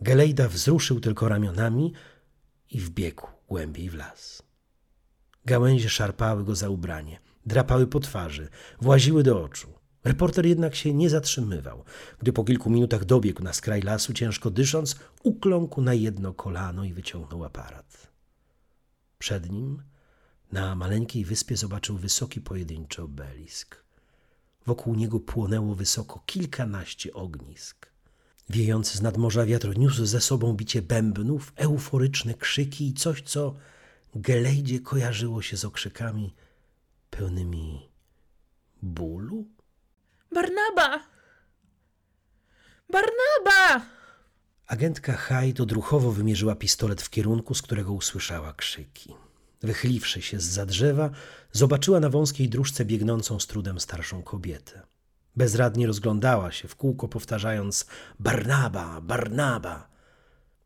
[0.00, 1.92] Gelejda wzruszył tylko ramionami
[2.70, 4.42] i wbiegł głębiej w las.
[5.44, 8.48] Gałęzie szarpały go za ubranie, drapały po twarzy,
[8.80, 9.79] właziły do oczu.
[10.04, 11.84] Reporter jednak się nie zatrzymywał.
[12.18, 16.92] Gdy po kilku minutach dobiegł na skraj lasu, ciężko dysząc, ukląkł na jedno kolano i
[16.92, 18.10] wyciągnął aparat.
[19.18, 19.82] Przed nim,
[20.52, 23.84] na maleńkiej wyspie, zobaczył wysoki pojedynczy obelisk.
[24.66, 27.90] Wokół niego płonęło wysoko kilkanaście ognisk.
[28.50, 33.54] Wiejący z nadmorza wiatr niósł ze sobą bicie bębnów, euforyczne krzyki i coś, co
[34.14, 36.34] Gelejdzie kojarzyło się z okrzykami
[37.10, 37.88] pełnymi
[38.82, 39.46] bólu.
[40.32, 41.00] Barnaba!
[42.92, 43.86] Barnaba!
[44.66, 49.14] Agentka Hyde odruchowo wymierzyła pistolet w kierunku, z którego usłyszała krzyki.
[49.62, 51.10] Wychyliwszy się z za drzewa,
[51.52, 54.82] zobaczyła na wąskiej dróżce biegnącą z trudem starszą kobietę.
[55.36, 57.86] Bezradnie rozglądała się w kółko, powtarzając
[58.18, 59.88] Barnaba, Barnaba.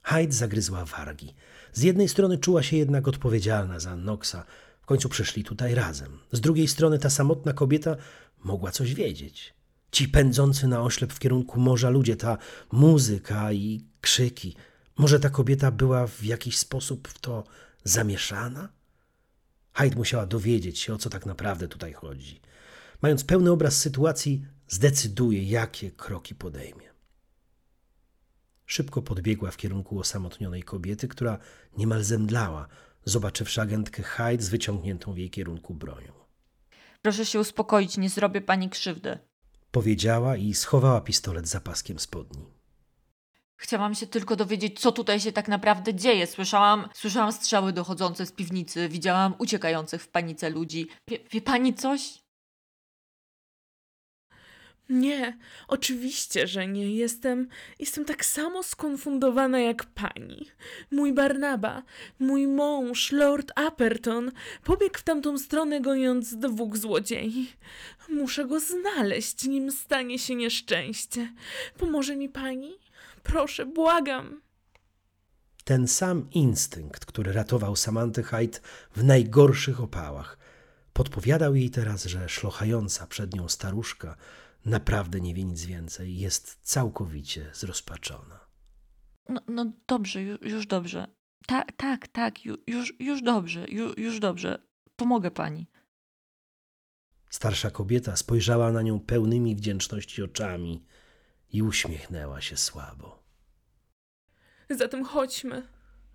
[0.02, 1.34] Hyde zagryzła wargi.
[1.72, 4.44] Z jednej strony czuła się jednak odpowiedzialna za Noxa.
[4.84, 6.18] W końcu przyszli tutaj razem.
[6.32, 7.96] Z drugiej strony ta samotna kobieta
[8.38, 9.54] mogła coś wiedzieć.
[9.90, 12.38] Ci pędzący na oślep w kierunku morza ludzie, ta
[12.72, 14.56] muzyka i krzyki.
[14.96, 17.44] Może ta kobieta była w jakiś sposób w to
[17.84, 18.68] zamieszana?
[19.72, 22.40] Hyde musiała dowiedzieć się, o co tak naprawdę tutaj chodzi.
[23.02, 26.94] Mając pełny obraz sytuacji, zdecyduje, jakie kroki podejmie.
[28.66, 31.38] Szybko podbiegła w kierunku osamotnionej kobiety, która
[31.76, 32.68] niemal zemdlała,
[33.04, 36.12] zobaczywszy agentkę Hyde z wyciągniętą w jej kierunku bronią.
[37.02, 39.18] Proszę się uspokoić, nie zrobię pani krzywdy.
[39.70, 42.44] Powiedziała i schowała pistolet za paskiem spodni.
[43.56, 46.26] Chciałam się tylko dowiedzieć, co tutaj się tak naprawdę dzieje.
[46.26, 50.88] Słyszałam, słyszałam strzały dochodzące z piwnicy, widziałam uciekających w panice ludzi.
[51.08, 52.23] Wie, wie pani coś?
[54.88, 56.94] Nie, oczywiście, że nie.
[56.94, 60.46] Jestem, jestem tak samo skonfundowana jak pani.
[60.90, 61.82] Mój Barnaba,
[62.18, 64.32] mój mąż, Lord Apperton,
[64.64, 67.52] pobiegł w tamtą stronę goniąc dwóch złodziei.
[68.08, 71.32] Muszę go znaleźć, nim stanie się nieszczęście.
[71.78, 72.78] Pomoże mi pani?
[73.22, 74.40] Proszę, błagam.
[75.64, 78.58] Ten sam instynkt, który ratował Samantę Hyde
[78.96, 80.38] w najgorszych opałach,
[80.92, 84.16] podpowiadał jej teraz, że szlochająca przed nią staruszka
[84.64, 88.40] naprawdę nie wie nic więcej, jest całkowicie zrozpaczona.
[89.28, 91.06] No, no dobrze, już, już dobrze.
[91.46, 94.58] Tak, tak, tak, ju- już, już dobrze, ju, już dobrze.
[94.96, 95.66] Pomogę pani.
[97.30, 100.84] Starsza kobieta spojrzała na nią pełnymi wdzięczności oczami
[101.52, 103.24] i uśmiechnęła się słabo.
[104.70, 105.68] Zatem chodźmy.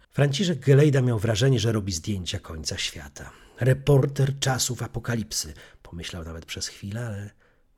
[0.10, 3.32] Franciszek Gelejda miał wrażenie, że robi zdjęcia końca świata.
[3.60, 7.30] Reporter czasów apokalipsy, pomyślał nawet przez chwilę, ale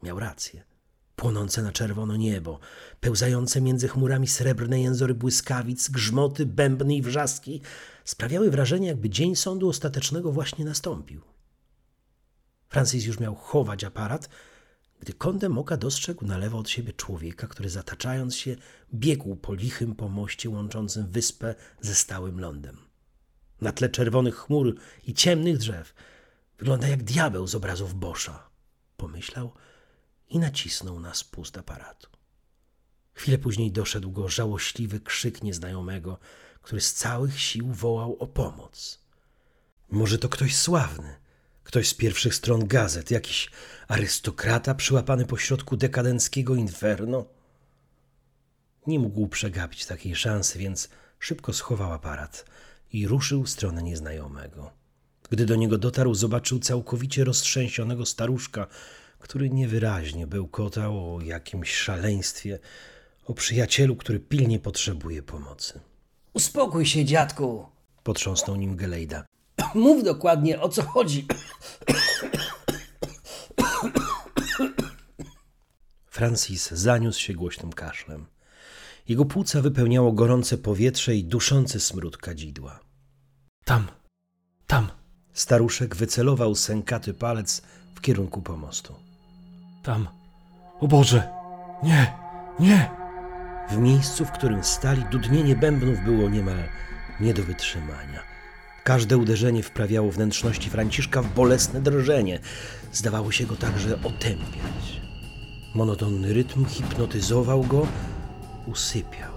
[0.03, 0.63] miał rację.
[1.15, 2.59] Płonące na czerwono niebo,
[2.99, 7.61] pełzające między chmurami srebrne jęzory błyskawic, grzmoty, bębny i wrzaski
[8.05, 11.21] sprawiały wrażenie, jakby dzień sądu ostatecznego właśnie nastąpił.
[12.69, 14.29] Francis już miał chować aparat,
[14.99, 18.55] gdy kątem oka dostrzegł na lewo od siebie człowieka, który zataczając się
[18.93, 22.77] biegł po lichym pomoście łączącym wyspę ze stałym lądem.
[23.61, 24.75] Na tle czerwonych chmur
[25.07, 25.93] i ciemnych drzew
[26.57, 28.49] wygląda jak diabeł z obrazów Boscha,
[28.97, 29.51] pomyślał
[30.31, 32.09] i nacisnął na spust aparatu.
[33.13, 36.17] Chwilę później doszedł go żałośliwy krzyk nieznajomego,
[36.61, 38.99] który z całych sił wołał o pomoc.
[39.89, 41.15] Może to ktoś sławny,
[41.63, 43.49] ktoś z pierwszych stron gazet, jakiś
[43.87, 47.25] arystokrata przyłapany pośrodku dekadenckiego inferno?
[48.87, 50.89] Nie mógł przegapić takiej szansy, więc
[51.19, 52.45] szybko schował aparat
[52.93, 54.71] i ruszył w stronę nieznajomego.
[55.29, 58.67] Gdy do niego dotarł, zobaczył całkowicie roztrzęsionego staruszka,
[59.21, 62.59] który niewyraźnie bełkotał o jakimś szaleństwie,
[63.25, 65.79] o przyjacielu, który pilnie potrzebuje pomocy.
[66.33, 67.65] Uspokój się, dziadku.
[68.03, 69.25] Potrząsnął nim Gelejda.
[69.75, 71.27] Mów dokładnie, o co chodzi.
[76.05, 78.25] Francis zaniósł się głośnym kaszlem.
[79.07, 82.79] Jego płuca wypełniało gorące powietrze i duszący smród kadzidła.
[83.65, 83.87] Tam,
[84.67, 84.91] tam,
[85.33, 87.61] Staruszek wycelował sękaty palec
[87.95, 88.95] w kierunku pomostu.
[89.83, 90.07] Tam.
[90.79, 91.29] O Boże!
[91.83, 92.13] Nie!
[92.59, 92.89] Nie!
[93.69, 96.57] W miejscu, w którym stali, dudnienie bębnów było niemal
[97.19, 98.19] nie do wytrzymania.
[98.83, 102.39] Każde uderzenie wprawiało wnętrzności Franciszka w bolesne drżenie.
[102.93, 105.01] Zdawało się go także otępiać.
[105.75, 107.87] Monotonny rytm hipnotyzował go,
[108.67, 109.31] usypiał.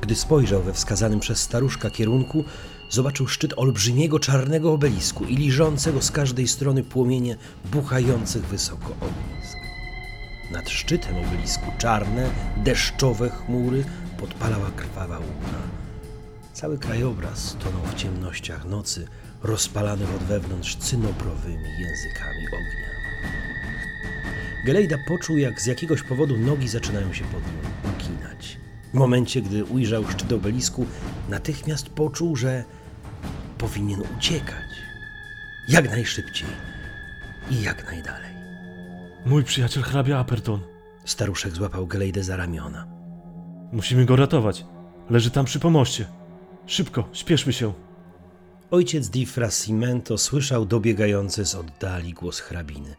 [0.00, 2.44] Gdy spojrzał we wskazanym przez staruszka kierunku,
[2.92, 7.36] zobaczył szczyt olbrzymiego czarnego obelisku i liżącego z każdej strony płomienie
[7.72, 9.56] buchających wysoko ognisk.
[10.50, 13.84] Nad szczytem obelisku czarne, deszczowe chmury
[14.18, 15.62] podpalała krwawa łuna.
[16.52, 19.06] Cały krajobraz tonął w ciemnościach nocy,
[19.42, 22.92] rozpalany od wewnątrz cynobrowymi językami ognia.
[24.66, 28.58] Gelejda poczuł, jak z jakiegoś powodu nogi zaczynają się pod nim uginać.
[28.90, 30.86] W momencie, gdy ujrzał szczyt obelisku,
[31.28, 32.64] natychmiast poczuł, że
[33.62, 34.70] powinien uciekać.
[35.68, 36.48] Jak najszybciej
[37.50, 38.34] i jak najdalej.
[39.26, 40.60] Mój przyjaciel hrabia Aperton.
[41.04, 42.86] Staruszek złapał Gelejdę za ramiona.
[43.72, 44.64] Musimy go ratować.
[45.10, 46.06] Leży tam przy pomoście.
[46.66, 47.72] Szybko, śpieszmy się.
[48.70, 52.94] Ojciec Di Frascimento słyszał dobiegający z oddali głos hrabiny.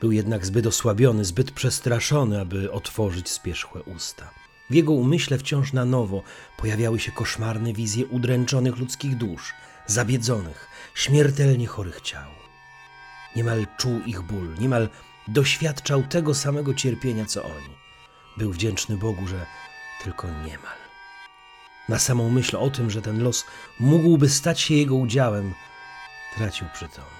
[0.00, 4.30] Był jednak zbyt osłabiony, zbyt przestraszony, aby otworzyć spierzchłe usta.
[4.70, 6.22] W jego umyśle wciąż na nowo
[6.58, 9.54] pojawiały się koszmarne wizje udręczonych ludzkich dusz,
[9.86, 12.30] zabiedzonych, śmiertelnie chorych ciał.
[13.36, 14.88] Niemal czuł ich ból, niemal
[15.28, 17.76] doświadczał tego samego cierpienia co oni.
[18.36, 19.46] Był wdzięczny Bogu, że
[20.04, 20.82] tylko niemal.
[21.88, 23.44] Na samą myśl o tym, że ten los
[23.80, 25.54] mógłby stać się jego udziałem,
[26.36, 27.12] tracił przytomność.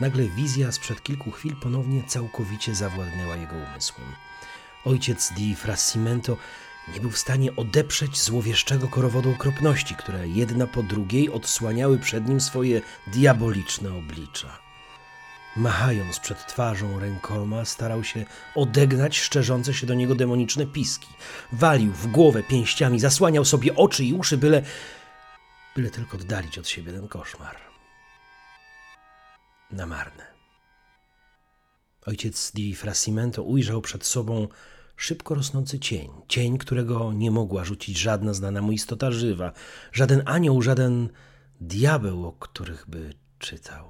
[0.00, 4.06] Nagle wizja sprzed kilku chwil ponownie całkowicie zawładnęła jego umysłem.
[4.84, 6.36] Ojciec Di Frascimento
[6.88, 12.40] nie był w stanie odeprzeć złowieszczego korowodu okropności, które jedna po drugiej odsłaniały przed nim
[12.40, 14.58] swoje diaboliczne oblicza.
[15.56, 21.08] Machając przed twarzą rękoma, starał się odegnać szczerzące się do niego demoniczne piski.
[21.52, 24.62] Walił w głowę pięściami, zasłaniał sobie oczy i uszy, byle,
[25.76, 27.56] byle tylko oddalić od siebie ten koszmar.
[29.70, 30.32] Na marne.
[32.06, 34.48] Ojciec Di Frascimento ujrzał przed sobą
[35.02, 36.10] szybko rosnący cień.
[36.28, 39.52] Cień, którego nie mogła rzucić żadna znana mu istota żywa,
[39.92, 41.08] żaden anioł, żaden
[41.60, 43.88] diabeł, o których by czytał.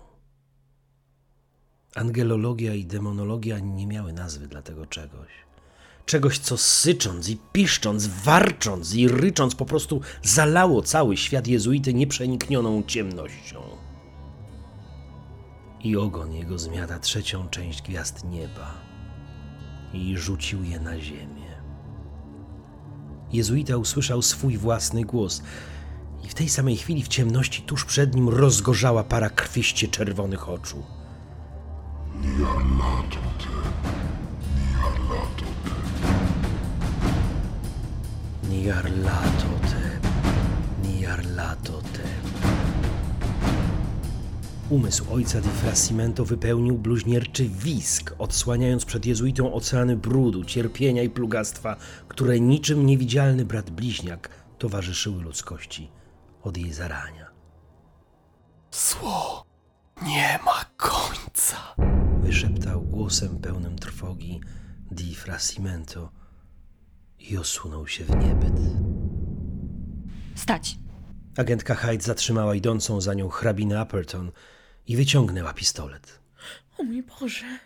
[1.94, 5.30] Angelologia i demonologia nie miały nazwy dla tego czegoś.
[6.06, 12.82] Czegoś, co sycząc i piszcząc, warcząc i rycząc po prostu zalało cały świat jezuity nieprzeniknioną
[12.82, 13.62] ciemnością.
[15.80, 18.91] I ogon jego zmiata trzecią część gwiazd nieba
[19.94, 21.52] i rzucił je na ziemię.
[23.32, 25.42] Jezuita usłyszał swój własny głos
[26.24, 30.82] i w tej samej chwili w ciemności tuż przed nim rozgorzała para krwiście czerwonych oczu.
[38.50, 39.98] Niarlatote,
[41.00, 41.71] Niarlatote.
[44.72, 51.76] Umysł ojca Di Frascimento wypełnił bluźnierczy wisk, odsłaniając przed jezuitą oceany brudu, cierpienia i plugastwa,
[52.08, 55.90] które niczym niewidzialny brat bliźniak towarzyszyły ludzkości
[56.42, 57.30] od jej zarania.
[58.70, 59.46] Zło
[60.02, 61.56] nie ma końca.
[62.22, 64.40] Wyszeptał głosem pełnym trwogi
[64.90, 66.10] Di Frascimento
[67.18, 68.60] i osunął się w niebyt.
[70.34, 70.78] Stać.
[71.36, 74.32] Agentka Hyde zatrzymała idącą za nią hrabinę Apperton
[74.86, 76.20] i wyciągnęła pistolet.
[76.78, 77.58] O mój Boże.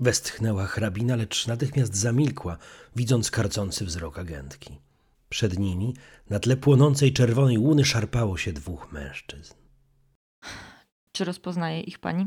[0.00, 2.58] Westchnęła hrabina, lecz natychmiast zamilkła,
[2.96, 4.80] widząc karcący wzrok agentki.
[5.28, 5.94] Przed nimi,
[6.30, 9.54] na tle płonącej czerwonej łuny, szarpało się dwóch mężczyzn.
[11.12, 12.26] Czy rozpoznaje ich pani?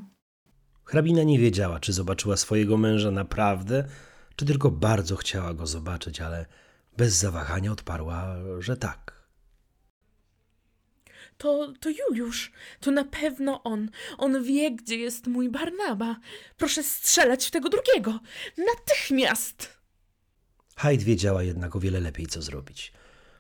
[0.83, 3.87] Hrabina nie wiedziała, czy zobaczyła swojego męża naprawdę,
[4.35, 6.45] czy tylko bardzo chciała go zobaczyć, ale
[6.97, 9.16] bez zawahania odparła, że tak.
[11.37, 12.51] To, to Juliusz.
[12.79, 13.89] To na pewno on.
[14.17, 16.15] On wie, gdzie jest mój Barnaba.
[16.57, 18.19] Proszę strzelać w tego drugiego.
[18.57, 19.77] Natychmiast!
[20.77, 22.93] Hyde wiedziała jednak o wiele lepiej, co zrobić.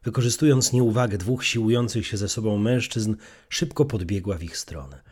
[0.03, 3.15] Wykorzystując nieuwagę dwóch siłujących się ze sobą mężczyzn,
[3.49, 5.03] szybko podbiegła w ich stronę.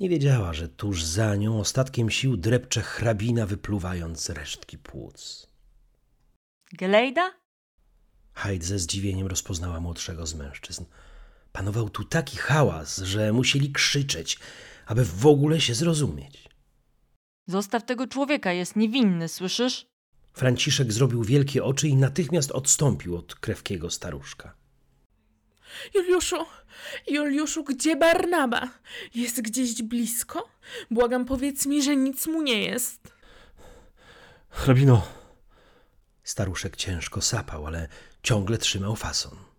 [0.00, 5.46] Nie wiedziała, że tuż za nią ostatkiem sił drepcze hrabina, wypluwając resztki płuc.
[6.72, 7.30] Gelejda?
[8.34, 10.84] Hyde ze zdziwieniem rozpoznała młodszego z mężczyzn.
[11.54, 14.38] Panował tu taki hałas, że musieli krzyczeć,
[14.86, 16.48] aby w ogóle się zrozumieć.
[17.46, 19.86] Zostaw tego człowieka, jest niewinny, słyszysz?
[20.32, 24.54] Franciszek zrobił wielkie oczy i natychmiast odstąpił od krewkiego staruszka.
[25.94, 26.36] Juliuszu,
[27.06, 28.68] Juliuszu, gdzie Barnaba?
[29.14, 30.48] Jest gdzieś blisko?
[30.90, 33.14] Błagam, powiedz mi, że nic mu nie jest.
[34.48, 35.06] Hrabino,
[36.24, 37.88] Staruszek ciężko sapał, ale
[38.22, 39.53] ciągle trzymał fason.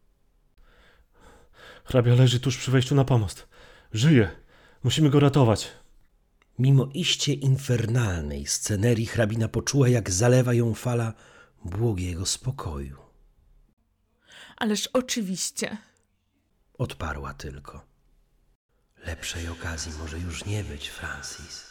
[1.86, 3.48] Hrabia leży tuż przy wejściu na pomost.
[3.94, 4.32] Żyje.
[4.84, 5.72] Musimy go ratować.
[6.60, 11.14] Mimo iście infernalnej scenerii hrabina poczuła, jak zalewa ją fala
[11.66, 12.98] błogiego spokoju.
[14.58, 15.78] Ależ oczywiście.
[16.78, 17.86] Odparła tylko.
[19.06, 21.64] Lepszej okazji może już nie być, Francis.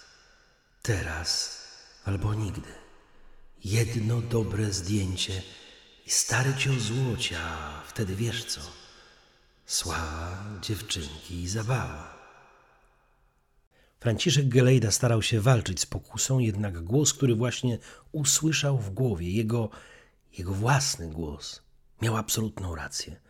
[0.82, 1.64] Teraz
[2.04, 2.68] albo nigdy.
[3.64, 5.42] Jedno dobre zdjęcie
[6.06, 8.60] i stary cię złocia, a wtedy wiesz co?
[9.66, 12.14] Sława, dziewczynki i zabawa.
[14.00, 17.78] Franciszek Gelejda starał się walczyć z pokusą, jednak głos, który właśnie
[18.12, 19.70] usłyszał w głowie, jego,
[20.38, 21.62] jego własny głos,
[22.02, 23.20] miał absolutną rację.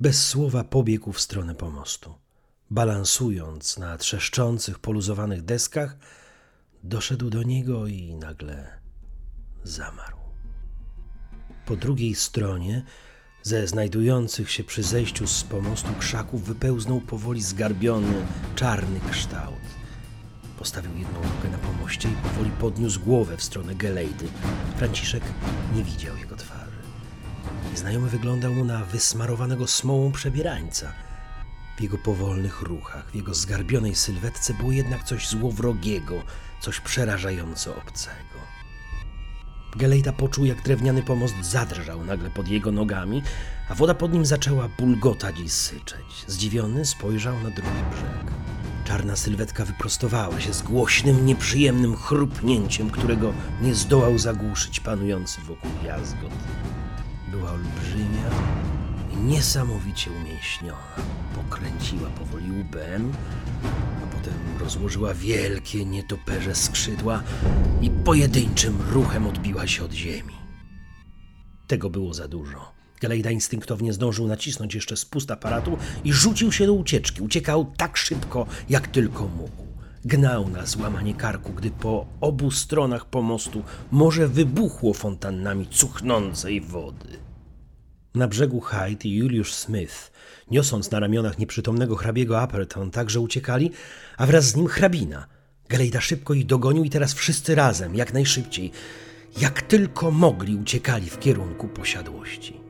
[0.00, 2.14] Bez słowa pobiegł w stronę pomostu.
[2.70, 5.96] Balansując na trzeszczących, poluzowanych deskach,
[6.82, 8.80] doszedł do niego i nagle
[9.64, 10.18] zamarł.
[11.66, 12.84] Po drugiej stronie,
[13.42, 18.26] ze znajdujących się przy zejściu z pomostu krzaków, wypełznął powoli zgarbiony,
[18.56, 19.62] czarny kształt.
[20.58, 24.28] Postawił jedną rękę na pomoście i powoli podniósł głowę w stronę Gelejdy.
[24.76, 25.22] Franciszek
[25.74, 26.62] nie widział jego twarzy.
[27.70, 30.92] Nieznajomy wyglądał mu na wysmarowanego smołą przebierańca.
[31.78, 36.22] W jego powolnych ruchach, w jego zgarbionej sylwetce było jednak coś złowrogiego,
[36.60, 38.31] coś przerażająco obcego.
[39.76, 43.22] Gelejda poczuł, jak drewniany pomost zadrżał nagle pod jego nogami,
[43.68, 46.24] a woda pod nim zaczęła bulgotać i syczeć.
[46.26, 48.32] Zdziwiony spojrzał na drugi brzeg.
[48.84, 56.32] Czarna sylwetka wyprostowała się z głośnym, nieprzyjemnym chrupnięciem, którego nie zdołał zagłuszyć panujący wokół jazgot.
[57.30, 58.30] Była olbrzymia
[59.22, 60.96] niesamowicie umięśniona.
[61.34, 63.12] Pokręciła powoli łbem,
[64.02, 67.22] a potem rozłożyła wielkie, nietoperze skrzydła
[67.82, 70.34] i pojedynczym ruchem odbiła się od ziemi.
[71.66, 72.72] Tego było za dużo.
[73.00, 77.22] Gelejda instynktownie zdążył nacisnąć jeszcze spust aparatu i rzucił się do ucieczki.
[77.22, 79.66] Uciekał tak szybko, jak tylko mógł.
[80.04, 87.21] Gnał na złamanie karku, gdy po obu stronach pomostu morze wybuchło fontannami cuchnącej wody.
[88.14, 90.12] Na brzegu Hyde i Juliusz Smith,
[90.50, 93.70] niosąc na ramionach nieprzytomnego hrabiego Appleton, także uciekali,
[94.16, 95.26] a wraz z nim hrabina.
[95.68, 98.72] Gelejda szybko ich dogonił i teraz wszyscy razem, jak najszybciej,
[99.40, 102.60] jak tylko mogli, uciekali w kierunku posiadłości.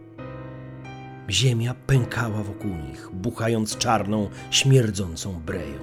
[1.30, 5.78] Ziemia pękała wokół nich, buchając czarną, śmierdzącą breją.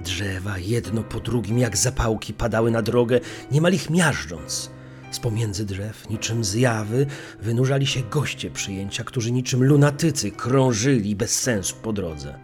[0.00, 4.71] Drzewa jedno po drugim, jak zapałki, padały na drogę, niemal ich miażdżąc.
[5.12, 7.06] Z pomiędzy drzew, niczym zjawy,
[7.40, 12.38] wynurzali się goście przyjęcia, którzy niczym lunatycy krążyli bez sensu po drodze.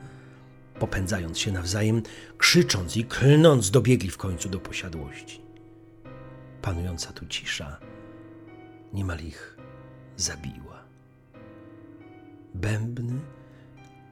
[0.79, 2.03] Popędzając się nawzajem,
[2.39, 5.43] krzycząc i klnąc, dobiegli w końcu do posiadłości.
[6.63, 7.79] Panująca tu cisza
[8.93, 9.57] niemal ich
[10.17, 10.85] zabiła.
[12.55, 13.21] Bębny,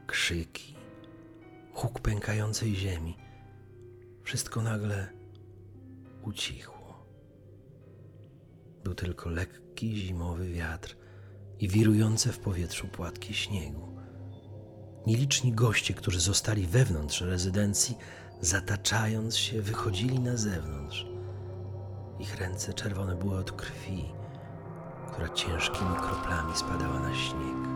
[0.07, 0.75] krzyki,
[1.73, 3.17] huk pękającej ziemi.
[4.23, 5.09] Wszystko nagle
[6.23, 6.76] ucichło.
[8.87, 10.97] Był tylko lekki zimowy wiatr
[11.59, 13.97] i wirujące w powietrzu płatki śniegu.
[15.07, 17.97] Nieliczni goście, którzy zostali wewnątrz rezydencji,
[18.41, 21.07] zataczając się, wychodzili na zewnątrz.
[22.19, 24.05] Ich ręce czerwone były od krwi,
[25.13, 27.69] która ciężkimi kroplami spadała na śnieg.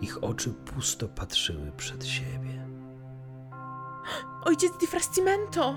[0.00, 2.68] Ich oczy pusto patrzyły przed siebie.
[4.44, 5.76] Ojciec Di Frastimento!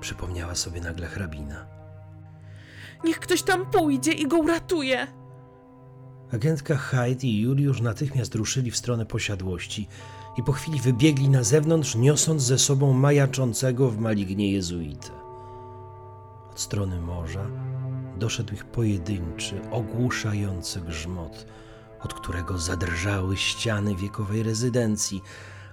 [0.00, 1.71] Przypomniała sobie nagle hrabina.
[3.04, 5.06] Niech ktoś tam pójdzie i go uratuje!
[6.32, 9.88] Agentka Hyde i Juliusz natychmiast ruszyli w stronę posiadłości
[10.36, 15.10] i po chwili wybiegli na zewnątrz, niosąc ze sobą majaczącego w malignie jezuitę.
[16.50, 17.46] Od strony morza
[18.16, 21.46] doszedł ich pojedynczy, ogłuszający grzmot,
[22.00, 25.22] od którego zadrżały ściany wiekowej rezydencji,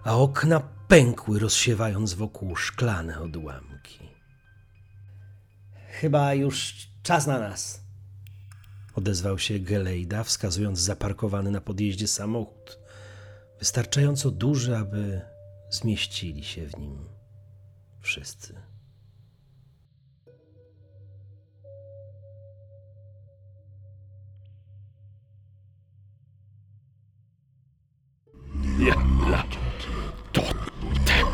[0.03, 4.09] a okna pękły, rozsiewając wokół szklane odłamki.
[5.89, 7.81] Chyba już Czas na nas!
[8.95, 12.79] Odezwał się Gelejda, wskazując zaparkowany na podjeździe samochód,
[13.59, 15.21] wystarczająco duży, aby
[15.69, 17.09] zmieścili się w nim
[18.01, 18.55] wszyscy.
[28.79, 28.95] Ja,
[29.31, 29.43] ja,
[30.33, 30.41] to,
[31.05, 31.29] te.